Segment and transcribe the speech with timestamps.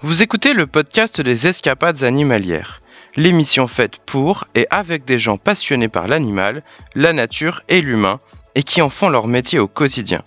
[0.00, 2.80] Vous écoutez le podcast des escapades animalières,
[3.16, 6.62] l'émission faite pour et avec des gens passionnés par l'animal,
[6.94, 8.20] la nature et l'humain,
[8.54, 10.22] et qui en font leur métier au quotidien.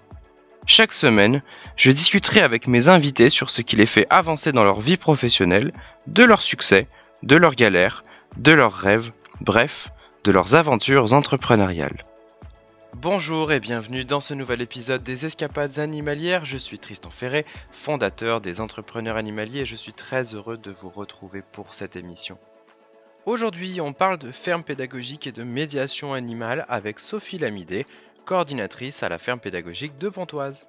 [0.66, 1.42] Chaque semaine,
[1.78, 5.72] je discuterai avec mes invités sur ce qui les fait avancer dans leur vie professionnelle,
[6.06, 6.90] de leurs succès,
[7.24, 8.04] de leurs galères,
[8.36, 9.88] de leurs rêves, bref,
[10.26, 12.04] de leurs aventures entrepreneuriales.
[12.98, 16.44] Bonjour et bienvenue dans ce nouvel épisode des Escapades animalières.
[16.44, 20.90] Je suis Tristan Ferré, fondateur des entrepreneurs animaliers et je suis très heureux de vous
[20.90, 22.38] retrouver pour cette émission.
[23.26, 27.86] Aujourd'hui, on parle de ferme pédagogique et de médiation animale avec Sophie Lamidé,
[28.26, 30.66] coordinatrice à la ferme pédagogique de Pontoise.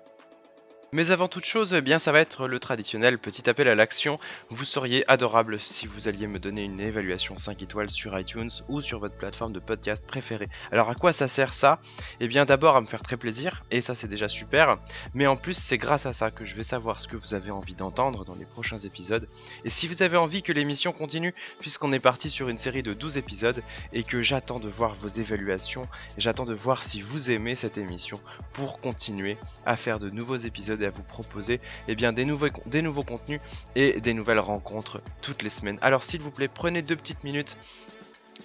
[0.95, 4.21] Mais avant toute chose, eh bien ça va être le traditionnel petit appel à l'action.
[4.51, 8.83] Vous seriez adorable si vous alliez me donner une évaluation 5 étoiles sur iTunes ou
[8.83, 10.51] sur votre plateforme de podcast préférée.
[10.71, 11.81] Alors à quoi ça sert ça?
[12.21, 14.77] Eh bien d'abord à me faire très plaisir, et ça c'est déjà super,
[15.15, 17.51] mais en plus c'est grâce à ça que je vais savoir ce que vous avez
[17.51, 19.27] envie d'entendre dans les prochains épisodes.
[19.65, 22.93] Et si vous avez envie que l'émission continue, puisqu'on est parti sur une série de
[22.93, 23.63] 12 épisodes,
[23.95, 28.21] et que j'attends de voir vos évaluations, j'attends de voir si vous aimez cette émission
[28.53, 32.83] pour continuer à faire de nouveaux épisodes à vous proposer eh bien, des, nouveaux, des
[32.83, 33.41] nouveaux contenus
[33.75, 35.79] et des nouvelles rencontres toutes les semaines.
[35.83, 37.57] Alors s'il vous plaît, prenez deux petites minutes,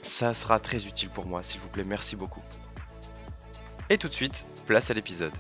[0.01, 2.41] ça sera très utile pour moi, s'il vous plaît, merci beaucoup.
[3.89, 5.33] Et tout de suite, place à l'épisode.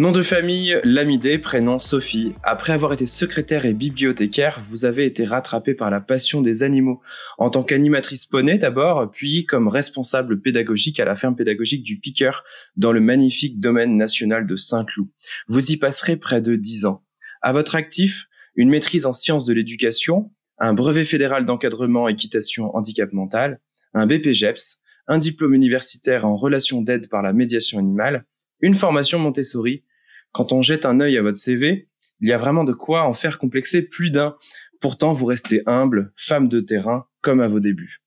[0.00, 2.32] Nom de famille, Lamidé, prénom Sophie.
[2.42, 7.02] Après avoir été secrétaire et bibliothécaire, vous avez été rattrapée par la passion des animaux.
[7.36, 12.44] En tant qu'animatrice poney d'abord, puis comme responsable pédagogique à la ferme pédagogique du Piqueur
[12.78, 15.08] dans le magnifique domaine national de Saint-Cloud.
[15.48, 17.04] Vous y passerez près de dix ans.
[17.42, 23.12] À votre actif, une maîtrise en sciences de l'éducation, un brevet fédéral d'encadrement équitation handicap
[23.12, 23.60] mental,
[23.92, 24.78] un BPGEPS,
[25.08, 28.24] un diplôme universitaire en relations d'aide par la médiation animale,
[28.62, 29.84] une formation Montessori.
[30.32, 31.88] Quand on jette un œil à votre CV,
[32.20, 34.36] il y a vraiment de quoi en faire complexer plus d'un.
[34.80, 38.00] Pourtant, vous restez humble, femme de terrain, comme à vos débuts.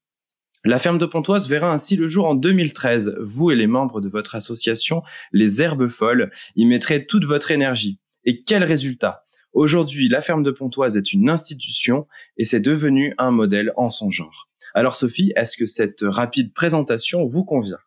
[0.66, 3.18] La ferme de Pontoise verra ainsi le jour en 2013.
[3.20, 8.00] Vous et les membres de votre association, les Herbes Folles, y mettrez toute votre énergie.
[8.24, 12.08] Et quel résultat Aujourd'hui, la ferme de Pontoise est une institution
[12.38, 14.50] et c'est devenu un modèle en son genre.
[14.74, 17.78] Alors Sophie, est-ce que cette rapide présentation vous convient?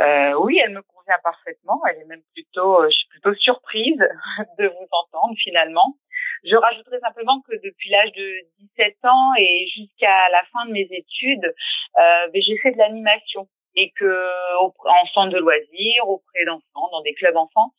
[0.00, 0.82] Euh, Oui, elle me
[1.22, 1.80] parfaitement.
[1.86, 3.98] Elle est même plutôt, euh, je suis plutôt surprise
[4.58, 5.96] de vous entendre finalement.
[6.44, 8.34] Je rajouterai simplement que depuis l'âge de
[8.76, 11.54] 17 ans et jusqu'à la fin de mes études,
[11.98, 17.02] euh, ben, j'ai fait de l'animation et que en centre de loisirs, auprès d'enfants, dans
[17.02, 17.72] des clubs enfants,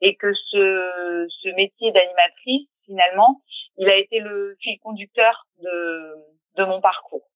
[0.00, 3.42] et que ce, ce métier d'animatrice, finalement,
[3.76, 6.14] il a été le fil conducteur de,
[6.56, 7.28] de mon parcours.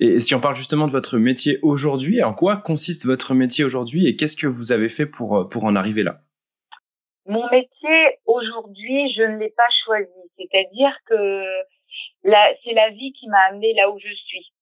[0.00, 4.06] Et si on parle justement de votre métier aujourd'hui, en quoi consiste votre métier aujourd'hui
[4.06, 6.20] et qu'est-ce que vous avez fait pour, euh, pour en arriver là?
[7.26, 10.08] Mon métier aujourd'hui, je ne l'ai pas choisi.
[10.38, 11.42] C'est-à-dire que
[12.22, 14.52] c'est la vie qui m'a amené là où je suis.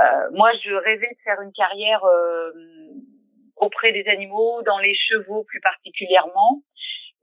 [0.00, 2.50] Euh, moi, je rêvais de faire une carrière euh,
[3.56, 6.62] auprès des animaux, dans les chevaux plus particulièrement.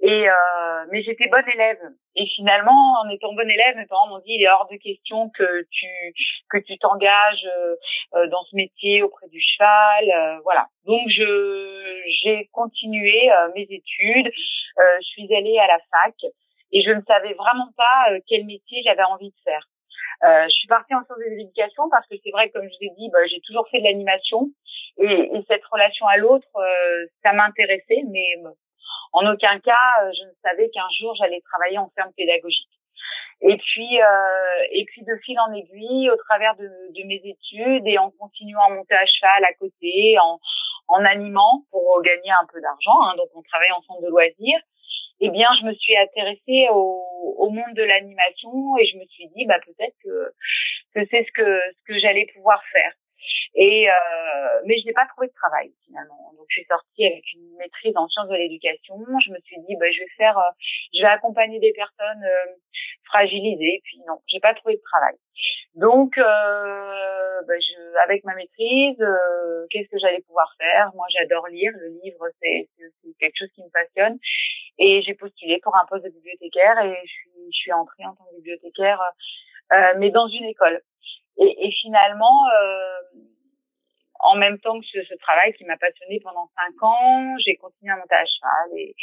[0.01, 1.79] Et euh, mais j'étais bonne élève.
[2.15, 5.29] Et finalement, en étant bonne élève, mes parents m'ont dit il est hors de question
[5.29, 5.87] que tu
[6.49, 7.75] que tu t'engages euh,
[8.15, 10.67] euh dans ce métier auprès du cheval, euh, voilà.
[10.85, 14.31] Donc je j'ai continué euh, mes études.
[14.77, 16.15] je suis allée à la fac
[16.71, 19.67] et je ne savais vraiment pas quel métier j'avais envie de faire.
[20.23, 22.91] Euh, je suis partie en sciences de l'éducation parce que c'est vrai, comme je vous
[22.91, 24.51] ai dit, bah, j'ai toujours fait de l'animation
[24.97, 28.27] et, et, cette relation à l'autre, euh, ça m'intéressait, mais
[29.13, 32.69] en aucun cas, euh, je ne savais qu'un jour j'allais travailler en ferme pédagogique.
[33.41, 36.69] Et puis, euh, et puis de fil en aiguille, au travers de,
[37.05, 40.39] mes études et en continuant à monter à cheval à côté, en,
[40.87, 44.59] en animant pour gagner un peu d'argent, hein, donc on travaille en centre de loisirs.
[45.19, 49.27] Eh bien, je me suis intéressée au, au monde de l'animation et je me suis
[49.35, 50.33] dit, bah peut-être que,
[50.93, 52.93] que c'est ce que ce que j'allais pouvoir faire.
[53.55, 53.93] Et euh,
[54.65, 56.33] mais je n'ai pas trouvé de travail finalement.
[56.37, 58.95] Donc je suis sortie avec une maîtrise en sciences de l'éducation.
[59.25, 60.51] Je me suis dit bah je vais faire, euh,
[60.93, 62.53] je vais accompagner des personnes euh,
[63.05, 63.81] fragilisées.
[63.83, 65.15] Puis non, j'ai pas trouvé de travail.
[65.75, 70.91] Donc euh, bah, je, avec ma maîtrise, euh, qu'est-ce que j'allais pouvoir faire?
[70.95, 71.71] Moi j'adore lire.
[71.75, 72.69] Le livre c'est
[73.19, 74.17] quelque chose qui me passionne.
[74.79, 78.15] Et j'ai postulé pour un poste de bibliothécaire et je suis, je suis entrée en
[78.15, 79.01] tant que bibliothécaire,
[79.97, 80.81] mais dans une école.
[81.37, 83.19] Et, et finalement, euh,
[84.21, 87.91] en même temps que ce, ce travail qui m'a passionné pendant cinq ans, j'ai continué
[87.91, 88.95] à monter à cheval et,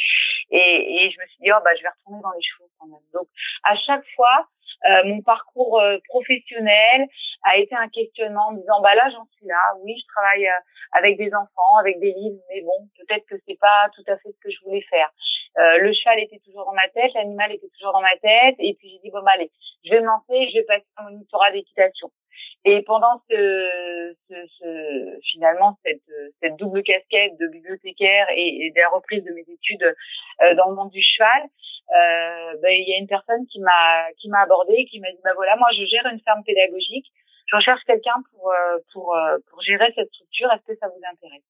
[0.51, 2.87] et, et, je me suis dit, oh, bah, je vais retourner dans les chevaux quand
[2.87, 3.03] même.
[3.13, 3.27] Donc,
[3.63, 4.47] à chaque fois,
[4.85, 7.07] euh, mon parcours euh, professionnel
[7.43, 9.59] a été un questionnement en me disant, bah là, j'en suis là.
[9.81, 10.61] Oui, je travaille euh,
[10.93, 14.29] avec des enfants, avec des livres, mais bon, peut-être que c'est pas tout à fait
[14.31, 15.09] ce que je voulais faire.
[15.57, 18.89] le cheval était toujours dans ma tête, l'animal était toujours dans ma tête, et puis
[18.89, 19.51] j'ai dit bon bah, allez,
[19.83, 22.09] je vais me lancer, je vais passer un monitorat d'équitation.
[22.65, 26.01] Et pendant ce, ce, ce, finalement cette,
[26.41, 29.95] cette double casquette de bibliothécaire et, et de la reprise de mes études
[30.41, 31.43] euh, dans le monde du cheval,
[31.91, 35.19] euh, ben, il y a une personne qui m'a qui m'a abordé qui m'a dit
[35.23, 37.07] bah voilà moi je gère une ferme pédagogique,
[37.47, 41.01] je recherche quelqu'un pour euh, pour euh, pour gérer cette structure, est-ce que ça vous
[41.11, 41.41] intéresse?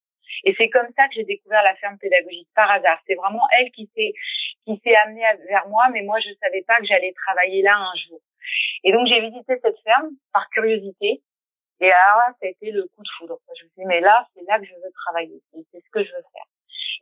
[0.44, 2.98] Et c'est comme ça que j'ai découvert la ferme pédagogique par hasard.
[3.06, 4.14] C'est vraiment elle qui s'est
[4.64, 7.96] qui s'est amenée vers moi, mais moi je savais pas que j'allais travailler là un
[7.96, 8.20] jour.
[8.84, 11.22] Et donc j'ai visité cette ferme par curiosité.
[11.82, 13.38] Et là, ça a été le coup de foudre.
[13.58, 15.42] Je me suis dit, mais là, c'est là que je veux travailler.
[15.72, 16.44] C'est ce que je veux faire.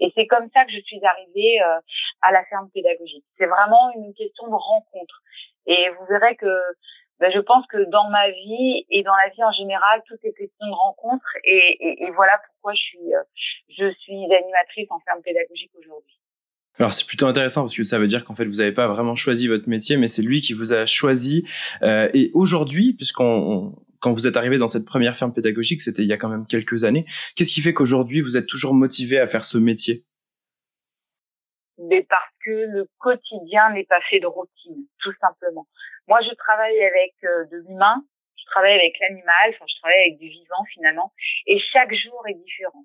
[0.00, 1.80] Et c'est comme ça que je suis arrivée euh,
[2.22, 3.24] à la ferme pédagogique.
[3.36, 5.22] C'est vraiment une question de rencontre.
[5.66, 6.62] Et vous verrez que
[7.18, 10.32] ben, je pense que dans ma vie et dans la vie en général, tout est
[10.32, 11.26] question de rencontre.
[11.42, 13.22] Et, et, et voilà pourquoi je suis, euh,
[13.70, 16.18] je suis animatrice en ferme pédagogique aujourd'hui.
[16.78, 19.16] Alors c'est plutôt intéressant parce que ça veut dire qu'en fait vous n'avez pas vraiment
[19.16, 21.44] choisi votre métier, mais c'est lui qui vous a choisi.
[21.82, 26.08] Euh, et aujourd'hui, puisqu'on quand vous êtes arrivé dans cette première ferme pédagogique, c'était il
[26.08, 27.04] y a quand même quelques années.
[27.34, 30.04] Qu'est-ce qui fait qu'aujourd'hui vous êtes toujours motivé à faire ce métier?
[31.78, 35.66] Mais parce que le quotidien n'est pas fait de routine, tout simplement.
[36.08, 38.04] Moi, je travaille avec euh, de l'humain,
[38.36, 41.12] je travaille avec l'animal, enfin, je travaille avec du vivant finalement,
[41.46, 42.84] et chaque jour est différent.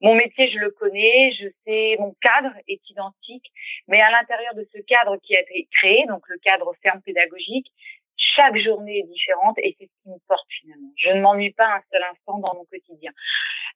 [0.00, 3.52] Mon métier, je le connais, je sais, mon cadre est identique,
[3.88, 7.72] mais à l'intérieur de ce cadre qui a été créé, donc le cadre ferme pédagogique,
[8.16, 10.92] chaque journée est différente et c'est ce qui me porte finalement.
[10.96, 13.12] Je ne m'ennuie pas un seul instant dans mon quotidien.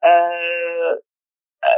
[0.04, 0.96] Euh,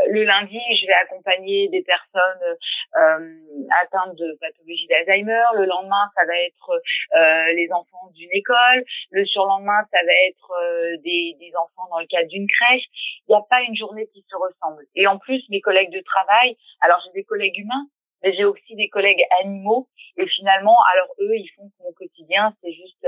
[0.09, 2.57] le lundi, je vais accompagner des personnes
[2.97, 3.35] euh,
[3.83, 5.43] atteintes de pathologie d'Alzheimer.
[5.55, 6.71] Le lendemain, ça va être
[7.15, 8.85] euh, les enfants d'une école.
[9.11, 12.85] Le surlendemain, ça va être euh, des, des, enfants dans le cadre d'une crèche.
[13.29, 14.85] Il n'y a pas une journée qui se ressemble.
[14.95, 17.87] Et en plus, mes collègues de travail, alors j'ai des collègues humains,
[18.23, 19.89] mais j'ai aussi des collègues animaux.
[20.17, 23.07] Et finalement, alors eux, ils font mon quotidien, c'est juste,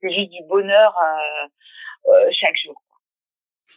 [0.00, 0.94] c'est juste du bonheur
[2.32, 2.82] chaque jour.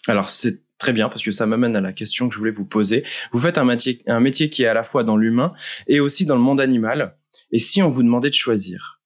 [0.08, 2.66] Alors c'est très bien parce que ça m'amène à la question que je voulais vous
[2.66, 3.06] poser.
[3.32, 5.54] Vous faites un métier, un métier qui est à la fois dans l'humain
[5.88, 7.16] et aussi dans le monde animal.
[7.52, 9.00] Et si on vous demandait de choisir?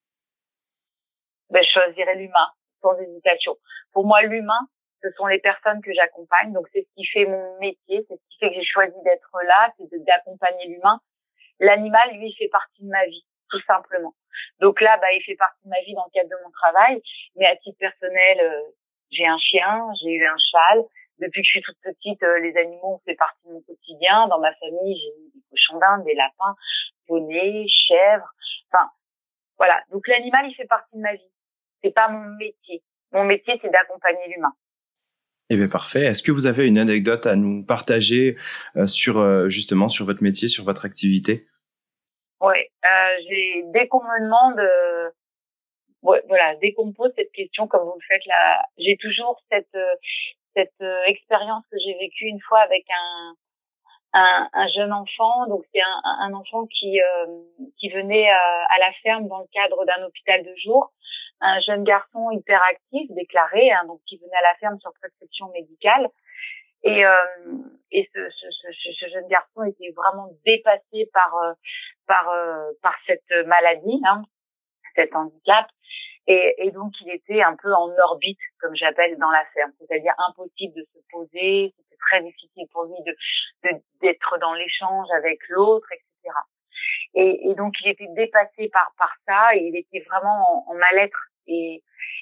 [1.51, 2.49] Ben, Je choisirais l'humain,
[2.81, 3.55] sans hésitation.
[3.93, 4.59] Pour moi, l'humain,
[5.03, 6.51] ce sont les personnes que j'accompagne.
[6.51, 9.29] Donc c'est ce qui fait mon métier, c'est ce qui fait que j'ai choisi d'être
[9.45, 10.99] là, c'est d'accompagner l'humain.
[11.59, 14.15] L'animal, lui, fait partie de ma vie, tout simplement.
[14.61, 17.01] Donc là, bah, il fait partie de ma vie dans le cadre de mon travail.
[17.35, 18.61] Mais à titre personnel, euh,
[19.11, 20.83] j'ai un chien, j'ai eu un cheval,
[21.19, 24.27] depuis que je suis toute petite, euh, les animaux ont fait partie de mon quotidien.
[24.27, 26.55] Dans ma famille, j'ai eu des cochons d'Inde, des lapins,
[27.07, 28.29] poneys, chèvres.
[28.71, 28.89] Enfin,
[29.57, 29.81] voilà.
[29.91, 31.31] Donc l'animal, il fait partie de ma vie.
[31.83, 32.83] C'est pas mon métier.
[33.11, 34.53] Mon métier, c'est d'accompagner l'humain.
[35.49, 36.03] Eh bien parfait.
[36.05, 38.37] Est-ce que vous avez une anecdote à nous partager
[38.75, 41.47] euh, sur euh, justement sur votre métier, sur votre activité?
[42.41, 44.59] Oui, euh, j'ai dès qu'on me demande,
[46.03, 49.41] ouais, voilà, dès qu'on me pose cette question comme vous le faites là, j'ai toujours
[49.49, 49.75] cette
[50.57, 53.35] cette euh, expérience que j'ai vécue une fois avec un,
[54.13, 55.47] un, un jeune enfant.
[55.47, 57.25] Donc c'est un, un, enfant qui euh,
[57.77, 60.91] qui venait euh, à la ferme dans le cadre d'un hôpital de jour.
[61.39, 66.09] Un jeune garçon hyperactif, déclaré, hein, donc qui venait à la ferme sur prescription médicale.
[66.83, 67.03] Et,
[67.91, 71.33] et ce, jeune garçon était vraiment dépassé par
[72.07, 72.25] par
[72.81, 74.23] par cette maladie, hein,
[74.95, 75.67] cet handicap.
[76.27, 80.13] Et, et, donc, il était un peu en orbite, comme j'appelle dans la ferme, c'est-à-dire
[80.29, 83.15] impossible de se poser, c'était très difficile pour lui de
[84.01, 86.35] d'être dans l'échange avec l'autre, etc.
[87.13, 91.17] Et, et, donc, il était dépassé par par ça, il était vraiment en, en mal-être.
[91.47, 91.81] Et,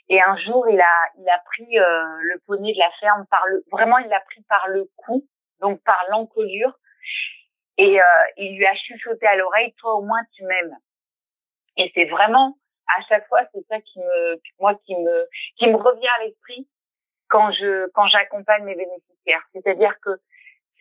[0.10, 3.44] et un jour, il a il a pris euh, le poney de la ferme par
[3.48, 5.28] le vraiment, il l'a pris par le cou,
[5.62, 6.78] donc par l'encolure,
[7.78, 8.04] et euh,
[8.38, 10.78] il lui a chuchoté à l'oreille, toi au moins tu m'aimes.
[11.78, 12.58] Et c'est vraiment
[12.88, 15.28] à chaque fois, c'est ça qui me, moi, qui me,
[15.58, 16.68] qui me revient à l'esprit
[17.30, 19.44] quand je, quand j'accompagne mes bénéficiaires.
[19.54, 20.12] C'est-à-dire que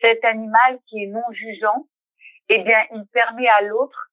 [0.01, 1.87] cet animal qui est non jugeant,
[2.49, 4.09] eh bien, il permet à l'autre,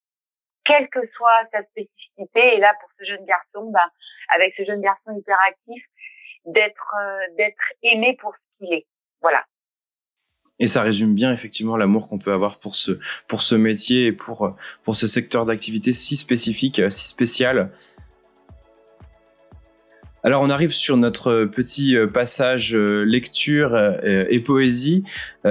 [0.64, 3.90] quelle que soit sa spécificité, et là, pour ce jeune garçon, ben,
[4.28, 5.84] avec ce jeune garçon hyperactif,
[6.44, 8.86] d'être, euh, d'être aimé pour ce qu'il est.
[9.20, 9.44] Voilà.
[10.62, 12.92] Et ça résume bien effectivement l'amour qu'on peut avoir pour ce,
[13.26, 17.72] pour ce métier et pour, pour ce secteur d'activité si spécifique, si spécial.
[20.22, 25.02] Alors on arrive sur notre petit euh, passage euh, lecture euh, et poésie.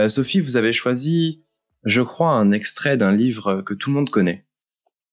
[0.07, 1.43] Sophie, vous avez choisi,
[1.83, 4.45] je crois, un extrait d'un livre que tout le monde connaît.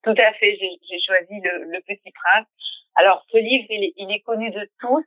[0.05, 2.47] Tout à fait, j'ai choisi le, Petit Prince.
[2.95, 5.05] Alors ce livre, il est connu de tous,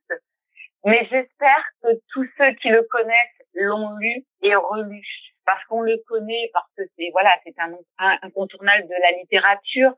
[0.83, 5.05] mais j'espère que tous ceux qui le connaissent l'ont lu et relu.
[5.45, 9.91] parce qu'on le connaît, parce que c'est voilà, c'est un, un, incontournable de la littérature.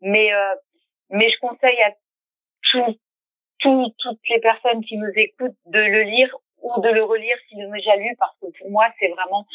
[0.00, 0.54] Mais euh,
[1.10, 1.92] mais je conseille à
[2.70, 2.98] tous,
[3.58, 7.58] tous, toutes les personnes qui nous écoutent de le lire ou de le relire s'il
[7.58, 9.46] n'est déjà lu parce que pour moi c'est vraiment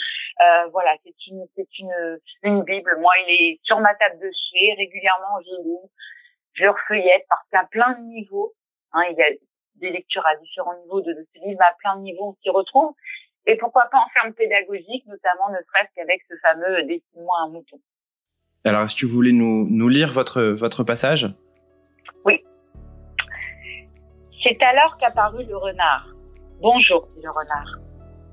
[0.42, 4.30] euh, voilà c'est une c'est une une bible moi il est sur ma table de
[4.32, 5.92] chevet régulièrement je lis
[6.54, 8.54] je le refeuillette parce qu'à plein de niveaux
[8.94, 9.30] hein, il y a
[9.76, 12.50] des lectures à différents niveaux de, de ce livre à plein de niveaux on s'y
[12.50, 12.96] retrouve
[13.48, 17.80] et pourquoi pas en termes pédagogiques, notamment ne serait-ce qu'avec ce fameux dessine-moi un mouton.
[18.64, 21.28] Alors, est-ce que vous voulez nous, nous lire votre, votre passage?
[22.26, 22.44] Oui.
[24.42, 26.08] C'est alors qu'apparut le renard.
[26.62, 27.78] Bonjour, dit le renard.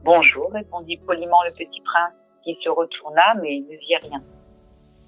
[0.05, 2.15] Bonjour, répondit poliment le petit prince,
[2.45, 4.23] qui se retourna, mais ne vit rien.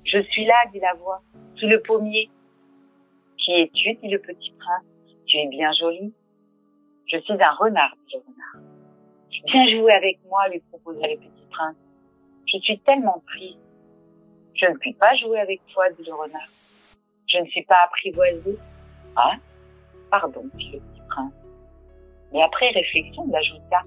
[0.04, 1.22] Je suis là, dit la voix,
[1.56, 2.30] sous le pommier.
[3.38, 4.84] Qui es-tu, dit le petit prince.
[5.26, 6.14] Tu es bien joli.
[7.06, 8.63] Je suis un renard, dit le renard.
[9.46, 11.76] Viens jouer avec moi, lui proposa le petit prince.
[12.46, 13.58] Je suis tellement triste.
[14.54, 16.48] Je ne puis pas jouer avec toi, dit le renard.
[17.26, 18.56] Je ne suis pas apprivoisé.
[19.16, 19.36] Ah,
[20.10, 21.32] pardon, dit le petit prince.
[22.32, 23.82] Mais après réflexion, il ajouta,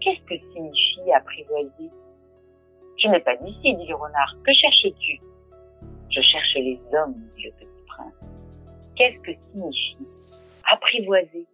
[0.00, 1.90] qu'est-ce que signifie apprivoiser
[2.98, 4.36] Je n'ai pas d'ici, dit le renard.
[4.44, 5.20] Que cherches-tu?
[6.10, 8.92] Je cherche les hommes, dit le petit prince.
[8.96, 10.06] Qu'est-ce que signifie
[10.70, 11.46] apprivoiser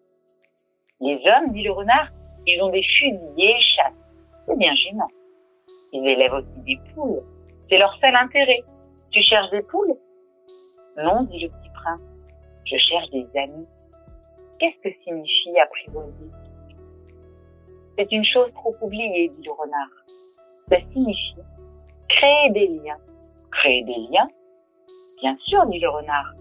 [1.00, 2.08] Les hommes, dit le renard,
[2.48, 4.10] ils ont des fusils et chassent.
[4.46, 5.08] C'est bien gênant.
[5.92, 7.22] Ils élèvent aussi des poules.
[7.68, 8.62] C'est leur seul intérêt.
[9.10, 9.94] Tu cherches des poules?
[10.96, 12.00] Non, dit le petit prince.
[12.64, 13.66] Je cherche des amis.
[14.58, 16.30] Qu'est-ce que signifie apprivoiser
[17.96, 19.88] C'est une chose trop oubliée, dit le renard.
[20.68, 21.36] Ça signifie
[22.08, 22.98] créer des liens.
[23.52, 24.28] Créer des liens?
[25.20, 26.32] Bien sûr, dit le renard.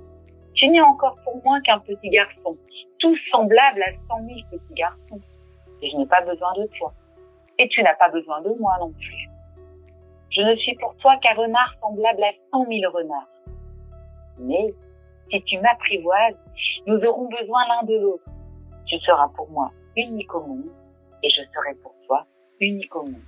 [0.54, 2.52] Tu n'es encore pour moi qu'un petit garçon,
[3.00, 5.22] tout semblable à cent mille petits garçons
[5.81, 6.93] et je n'ai pas besoin de toi.
[7.60, 9.29] Et tu n'as pas besoin de moi non plus.
[10.29, 13.27] Je ne suis pour toi qu'un renard semblable à cent mille renards.
[14.39, 14.74] Mais
[15.31, 16.36] si tu m'apprivoises,
[16.86, 18.24] nous aurons besoin l'un de l'autre.
[18.86, 20.69] Tu seras pour moi unique au monde
[21.24, 22.25] et je serai pour toi
[22.60, 23.22] unique au monde.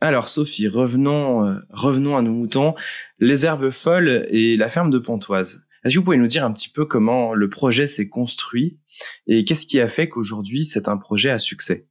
[0.00, 2.74] Alors Sophie, revenons, euh, revenons à nos moutons,
[3.18, 5.66] les herbes folles et la ferme de Pontoise.
[5.84, 8.78] Est-ce que vous pouvez nous dire un petit peu comment le projet s'est construit
[9.26, 11.86] et qu'est-ce qui a fait qu'aujourd'hui c'est un projet à succès?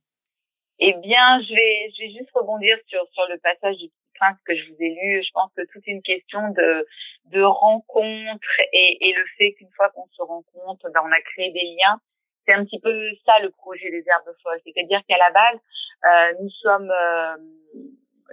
[0.80, 4.56] Eh bien, je vais, je vais juste rebondir sur, sur le passage du prince que
[4.56, 5.24] je vous ai lu.
[5.24, 6.86] Je pense que toute une question de,
[7.26, 11.52] de rencontre et, et le fait qu'une fois qu'on se rencontre, ben, on a créé
[11.52, 12.00] des liens.
[12.48, 14.62] C'est un petit peu ça le projet des herbes folles.
[14.66, 15.60] C'est-à-dire qu'à la base,
[16.06, 17.36] euh, nous sommes euh,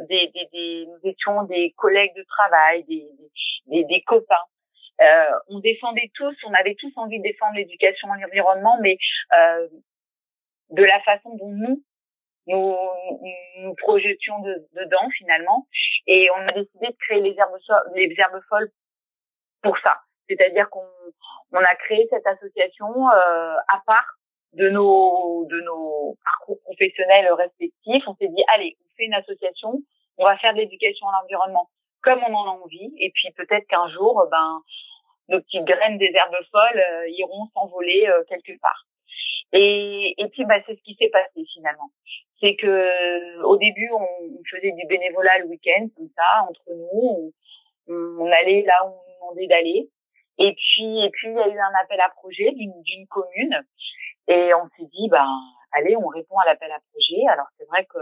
[0.09, 3.09] des, des, des, nous étions des collègues de travail, des,
[3.67, 4.37] des, des copains.
[5.01, 8.97] Euh, on défendait tous, on avait tous envie de défendre l'éducation et l'environnement, mais
[9.37, 9.69] euh,
[10.71, 11.83] de la façon dont nous,
[12.47, 12.77] nous,
[13.59, 15.67] nous projetions dedans finalement.
[16.07, 17.59] Et on a décidé de créer les herbes,
[17.95, 18.71] les herbes folles
[19.63, 20.01] pour ça.
[20.29, 20.87] C'est-à-dire qu'on
[21.53, 24.17] on a créé cette association euh, à part
[24.55, 28.05] de nos de nos parcours professionnels respectifs.
[28.07, 29.83] On s'est dit allez, on fait une association,
[30.17, 31.69] on va faire de l'éducation à l'environnement
[32.07, 32.93] comme on en a envie.
[32.99, 34.63] Et puis peut-être qu'un jour, ben
[35.29, 38.87] nos petites graines des herbes folles euh, iront s'envoler euh, quelque part.
[39.53, 41.91] Et, et puis bah, c'est ce qui s'est passé finalement.
[42.41, 44.07] C'est que au début on,
[44.51, 47.33] faisait du bénévolat le week-end comme ça entre nous,
[47.89, 49.91] on, allait là où on demandait d'aller.
[50.39, 53.65] Et puis et puis il y a eu un appel à projet d'une commune
[54.29, 55.29] et on s'est dit ben
[55.73, 57.27] allez on répond à l'appel à projet.
[57.33, 57.99] Alors c'est vrai que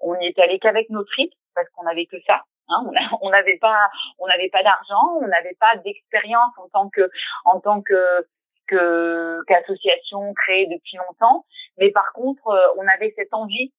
[0.00, 2.42] on n'y est allé qu'avec nos tripes parce qu'on avait que ça.
[2.68, 2.84] Hein,
[3.20, 7.08] on n'avait pas, on n'avait pas d'argent, on n'avait pas d'expérience en tant que,
[7.44, 8.26] en tant que
[8.66, 11.46] que qu'association créée depuis longtemps.
[11.78, 13.72] Mais par contre, euh, on avait cette envie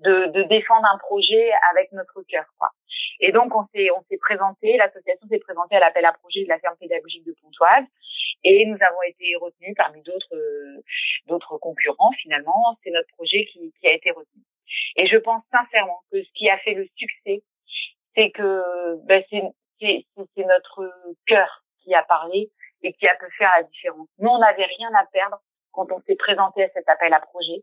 [0.00, 2.44] de, de défendre un projet avec notre cœur.
[2.58, 2.68] Quoi.
[3.20, 6.48] Et donc, on s'est on s'est présenté, l'association s'est présentée à l'appel à projet de
[6.48, 7.84] la ferme pédagogique de Pontoise,
[8.42, 10.36] et nous avons été retenus parmi d'autres
[11.26, 12.10] d'autres concurrents.
[12.18, 14.42] Finalement, c'est notre projet qui, qui a été retenu.
[14.96, 17.42] Et je pense sincèrement que ce qui a fait le succès
[18.14, 20.92] c'est que ben, c'est notre
[21.26, 22.50] cœur qui a parlé
[22.82, 24.08] et qui a pu faire la différence.
[24.18, 25.40] Nous, on n'avait rien à perdre
[25.72, 27.62] quand on s'est présenté à cet appel à projet.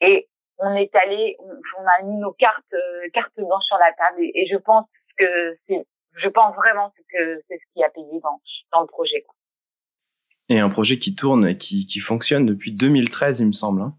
[0.00, 0.28] Et
[0.58, 4.20] on est allé, on, a mis nos cartes, euh, cartes blanches sur la table.
[4.20, 8.40] Et, je pense que c'est, je pense vraiment que c'est ce qui a payé dans,
[8.72, 9.24] dans le projet.
[10.48, 13.82] Et un projet qui tourne, qui, qui fonctionne depuis 2013, il me semble.
[13.82, 13.94] Hein.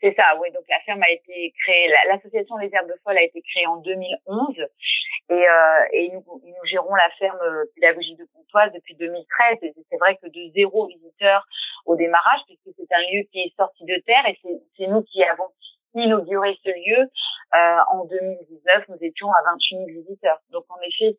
[0.00, 0.50] C'est ça, oui.
[0.52, 4.54] Donc la ferme a été créée, l'association Les Herbes Folles a été créée en 2011
[5.30, 9.58] et, euh, et nous, nous, gérons la ferme euh, pédagogique de Pontoise depuis 2013.
[9.62, 11.44] Et c'est vrai que de zéro visiteur
[11.84, 14.38] au démarrage, puisque c'est un lieu qui est sorti de terre et
[14.76, 15.48] c'est nous qui avons
[15.94, 17.08] inauguré ce lieu,
[17.54, 20.38] euh, en 2019, nous étions à 28 000 visiteurs.
[20.50, 21.16] Donc en effet,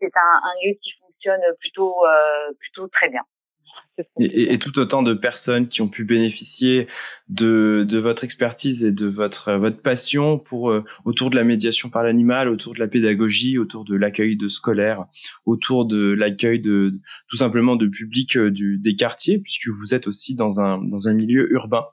[0.00, 3.22] c'est un, un, lieu qui fonctionne plutôt euh, plutôt très bien.
[4.18, 6.88] Et, et, tout autant de personnes qui ont pu bénéficier
[7.28, 11.90] de, de votre expertise et de votre votre passion pour euh, autour de la médiation
[11.90, 15.04] par l'animal, autour de la pédagogie, autour de l'accueil de scolaires,
[15.44, 20.06] autour de l'accueil de tout simplement de public euh, du, des quartiers, puisque vous êtes
[20.06, 21.84] aussi dans un dans un milieu urbain.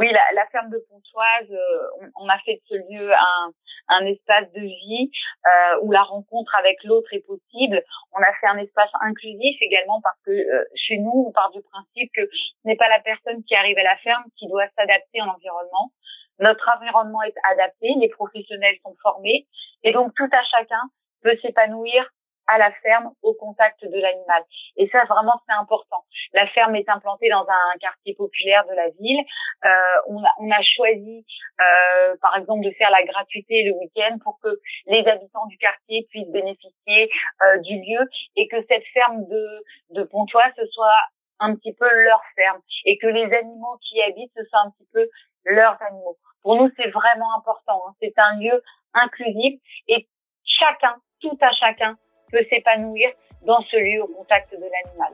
[0.00, 3.52] Oui, la, la, ferme de Pontoise, euh, on, a fait de ce lieu un,
[3.88, 5.10] un espace de vie
[5.44, 7.84] euh, où la rencontre avec l'autre est possible.
[8.12, 11.60] On a fait un espace inclusif également parce que euh, chez nous, on part du
[11.60, 15.20] principe que ce n'est pas la personne qui arrive à la ferme qui doit s'adapter
[15.20, 15.92] à l'environnement.
[16.38, 19.48] Notre environnement est adapté, les professionnels sont formés
[19.82, 20.80] et donc tout à chacun
[21.22, 22.10] peut s'épanouir
[22.50, 24.42] à la ferme au contact de l'animal.
[24.76, 26.04] Et ça, vraiment, c'est important.
[26.32, 29.24] La ferme est implantée dans un quartier populaire de la ville.
[29.64, 29.68] Euh,
[30.08, 31.24] on, a, on, a, choisi,
[31.60, 36.06] euh, par exemple, de faire la gratuité le week-end pour que les habitants du quartier
[36.10, 37.10] puissent bénéficier
[37.42, 41.00] euh, du lieu et que cette ferme de, de Pontoise, ce soit
[41.38, 44.70] un petit peu leur ferme et que les animaux qui y habitent, ce soit un
[44.70, 45.08] petit peu
[45.44, 46.18] leurs animaux.
[46.42, 47.82] Pour nous, c'est vraiment important.
[47.86, 47.94] Hein.
[48.00, 50.08] C'est un lieu inclusif et
[50.44, 51.96] chacun, tout à chacun,
[52.30, 53.10] peut s'épanouir
[53.42, 55.12] dans ce lieu au contact de l'animal.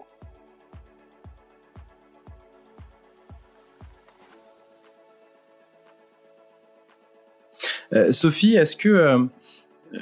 [7.92, 9.25] Euh, Sophie, est-ce que euh,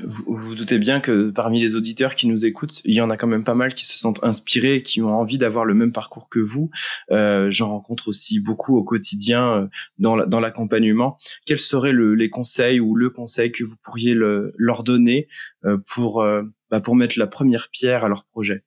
[0.05, 3.17] vous, vous doutez bien que parmi les auditeurs qui nous écoutent, il y en a
[3.17, 6.29] quand même pas mal qui se sentent inspirés, qui ont envie d'avoir le même parcours
[6.29, 6.71] que vous.
[7.11, 11.19] Euh, J'en rencontre aussi beaucoup au quotidien euh, dans l'accompagnement.
[11.47, 15.29] Quels seraient le, les conseils ou le conseil que vous pourriez le, leur donner
[15.65, 18.65] euh, pour, euh, bah pour mettre la première pierre à leur projet?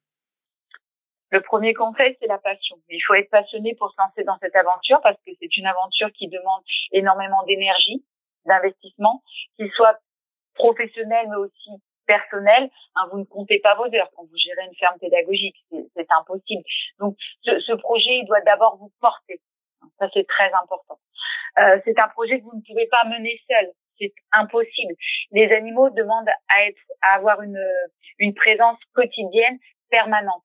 [1.30, 2.78] Le premier conseil, c'est la passion.
[2.90, 6.10] Il faut être passionné pour se lancer dans cette aventure parce que c'est une aventure
[6.14, 6.62] qui demande
[6.94, 8.06] énormément d'énergie,
[8.46, 9.24] d'investissement,
[9.58, 10.00] qu'il soit
[10.58, 11.72] professionnel mais aussi
[12.06, 16.08] personnel, hein, vous ne comptez pas vos heures quand vous gérez une ferme pédagogique, c'est
[16.10, 16.64] impossible.
[17.00, 19.42] Donc ce, ce, projet il doit d'abord vous porter,
[20.00, 21.00] ça c'est très important.
[21.60, 24.96] Euh, c'est un projet que vous ne pouvez pas mener seul, c'est impossible.
[25.32, 27.62] Les animaux demandent à être, à avoir une,
[28.20, 29.58] une présence quotidienne,
[29.90, 30.44] permanente.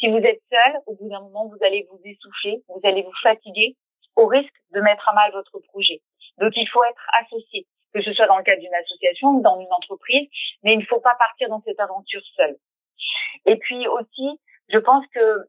[0.00, 3.16] Si vous êtes seul, au bout d'un moment, vous allez vous essouffler, vous allez vous
[3.22, 3.76] fatiguer,
[4.16, 6.00] au risque de mettre à mal votre projet.
[6.38, 9.60] Donc il faut être associé que ce soit dans le cadre d'une association ou dans
[9.60, 10.28] une entreprise,
[10.62, 12.56] mais il ne faut pas partir dans cette aventure seule.
[13.46, 15.46] Et puis aussi, je pense que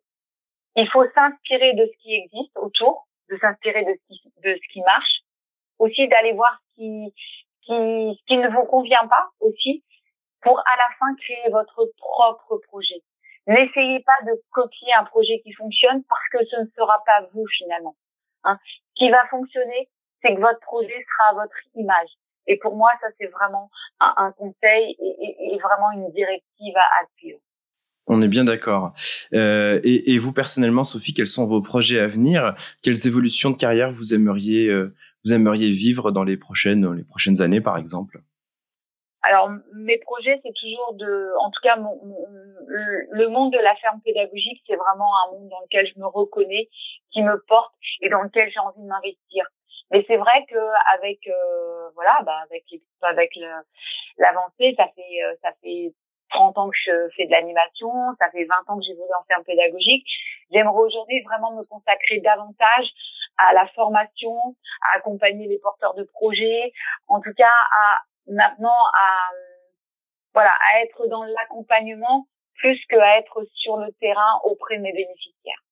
[0.75, 4.73] il faut s'inspirer de ce qui existe autour, de s'inspirer de ce qui, de ce
[4.73, 5.21] qui marche,
[5.77, 7.13] aussi d'aller voir ce qui,
[7.61, 9.83] qui, qui ne vous convient pas aussi,
[10.41, 13.01] pour à la fin créer votre propre projet.
[13.47, 17.45] N'essayez pas de copier un projet qui fonctionne parce que ce ne sera pas vous
[17.47, 17.95] finalement.
[18.43, 18.57] Hein.
[18.63, 19.89] Ce qui va fonctionner,
[20.21, 22.09] c'est que votre projet sera à votre image.
[22.47, 27.01] Et pour moi, ça c'est vraiment un, un conseil et, et, vraiment une directive à,
[27.01, 27.39] à suivre.
[28.07, 28.93] On est bien d'accord.
[29.33, 32.53] Euh, et, et, vous personnellement, Sophie, quels sont vos projets à venir?
[32.81, 37.41] Quelles évolutions de carrière vous aimeriez euh, vous aimeriez vivre dans les prochaines les prochaines
[37.41, 38.21] années, par exemple?
[39.21, 42.27] Alors mes projets, c'est toujours de, en tout cas, mon, mon,
[42.67, 46.69] le monde de la ferme pédagogique, c'est vraiment un monde dans lequel je me reconnais,
[47.11, 49.45] qui me porte et dans lequel j'ai envie de m'investir.
[49.93, 50.57] Mais c'est vrai que
[50.95, 52.65] avec euh, voilà, bah avec
[53.03, 53.29] avec
[54.17, 55.93] l'avancée, ça fait euh, ça fait
[56.31, 59.23] 30 ans que je fais de l'animation, ça fait 20 ans que j'ai voulu en
[59.25, 60.07] ferme pédagogique.
[60.51, 62.87] J'aimerais aujourd'hui vraiment me consacrer davantage
[63.37, 64.33] à la formation,
[64.81, 66.73] à accompagner les porteurs de projets,
[67.07, 69.29] en tout cas à maintenant à
[70.33, 72.25] voilà, à être dans l'accompagnement
[72.55, 75.62] plus qu'à être sur le terrain auprès de mes bénéficiaires.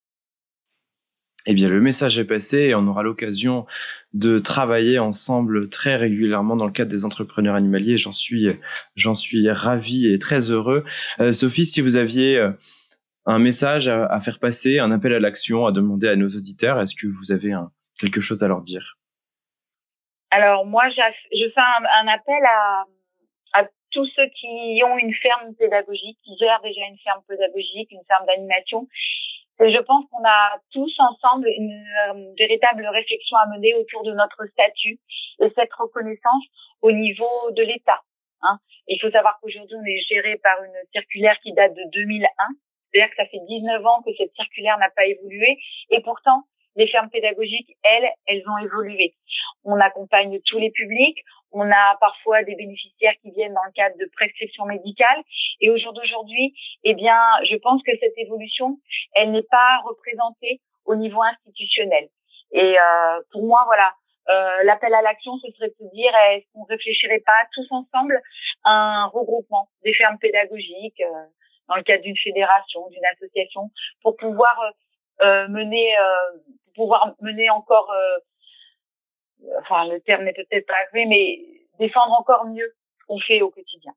[1.47, 3.65] Eh bien, le message est passé et on aura l'occasion
[4.13, 7.97] de travailler ensemble très régulièrement dans le cadre des entrepreneurs animaliers.
[7.97, 8.47] J'en suis,
[8.95, 10.85] j'en suis ravi et très heureux.
[11.19, 12.51] Euh, Sophie, si vous aviez euh,
[13.25, 16.95] un message à, faire passer, un appel à l'action à demander à nos auditeurs, est-ce
[16.95, 17.53] que vous avez
[17.99, 18.97] quelque chose à leur dire?
[20.29, 22.85] Alors moi, je fais un, un appel à,
[23.53, 28.03] à tous ceux qui ont une ferme pédagogique, qui gèrent déjà une ferme pédagogique, une
[28.07, 28.87] ferme d'animation
[29.61, 34.11] et je pense qu'on a tous ensemble une euh, véritable réflexion à mener autour de
[34.11, 34.99] notre statut
[35.39, 36.43] et cette reconnaissance
[36.81, 38.01] au niveau de l'État.
[38.41, 38.57] Hein.
[38.87, 42.27] Il faut savoir qu'aujourd'hui, on est géré par une circulaire qui date de 2001.
[42.91, 45.59] C'est-à-dire que ça fait 19 ans que cette circulaire n'a pas évolué.
[45.91, 46.43] Et pourtant,
[46.75, 49.13] les fermes pédagogiques, elles, elles ont évolué.
[49.63, 51.19] On accompagne tous les publics,
[51.51, 55.21] on a parfois des bénéficiaires qui viennent dans le cadre de prescriptions médicales.
[55.59, 58.79] Et au jour d'aujourd'hui, eh bien, je pense que cette évolution,
[59.13, 62.09] elle n'est pas représentée au niveau institutionnel.
[62.51, 63.93] Et euh, pour moi, voilà,
[64.29, 68.21] Euh, L'appel à l'action, ce serait de dire, est-ce qu'on réfléchirait pas tous ensemble
[68.63, 71.25] à un regroupement des fermes pédagogiques euh,
[71.67, 76.37] dans le cadre d'une fédération, d'une association, pour pouvoir euh, euh mener, euh,
[76.75, 77.91] pour pouvoir mener encore,
[79.59, 81.39] enfin le terme n'est peut-être pas vrai, mais
[81.79, 83.93] défendre encore mieux ce qu'on fait au quotidien.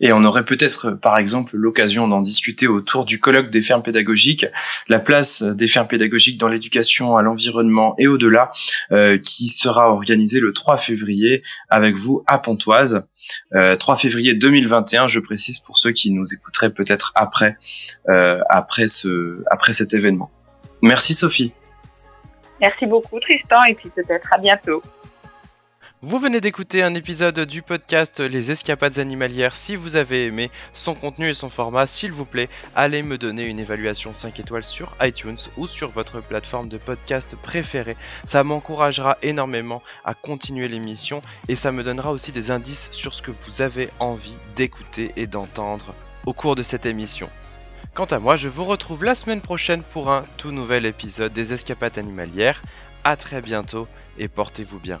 [0.00, 4.46] Et on aurait peut-être, par exemple, l'occasion d'en discuter autour du colloque des fermes pédagogiques,
[4.88, 8.50] la place des fermes pédagogiques dans l'éducation à l'environnement et au-delà,
[8.92, 13.06] euh, qui sera organisé le 3 février avec vous à Pontoise.
[13.54, 17.56] Euh, 3 février 2021, je précise pour ceux qui nous écouteraient peut-être après,
[18.08, 20.30] euh, après, ce, après cet événement.
[20.82, 21.52] Merci Sophie.
[22.60, 24.82] Merci beaucoup Tristan et puis peut-être à bientôt.
[26.02, 29.54] Vous venez d'écouter un épisode du podcast Les Escapades Animalières.
[29.54, 33.46] Si vous avez aimé son contenu et son format, s'il vous plaît, allez me donner
[33.46, 37.98] une évaluation 5 étoiles sur iTunes ou sur votre plateforme de podcast préférée.
[38.24, 43.20] Ça m'encouragera énormément à continuer l'émission et ça me donnera aussi des indices sur ce
[43.20, 45.92] que vous avez envie d'écouter et d'entendre
[46.24, 47.28] au cours de cette émission.
[47.92, 51.52] Quant à moi, je vous retrouve la semaine prochaine pour un tout nouvel épisode des
[51.52, 52.62] Escapades Animalières.
[53.02, 55.00] A très bientôt et portez-vous bien.